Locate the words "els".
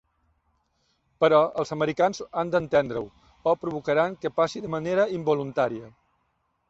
1.63-1.73